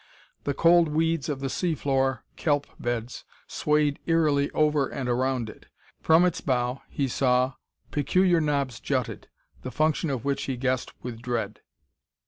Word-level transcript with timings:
The 0.45 0.55
cold 0.55 0.87
weeds 0.87 1.29
of 1.29 1.41
the 1.41 1.49
sea 1.51 1.75
floor 1.75 2.23
kelp 2.35 2.65
beds 2.79 3.23
swayed 3.45 3.99
eerily 4.07 4.49
over 4.49 4.87
and 4.87 5.07
around 5.07 5.47
it. 5.47 5.67
From 6.01 6.25
its 6.25 6.41
bow, 6.41 6.81
he 6.89 7.07
saw, 7.07 7.53
peculiar 7.91 8.41
knobs 8.41 8.79
jutted, 8.79 9.27
the 9.61 9.69
function 9.69 10.09
of 10.09 10.25
which 10.25 10.45
he 10.45 10.57
guessed 10.57 10.91
with 11.03 11.21
dread. 11.21 11.59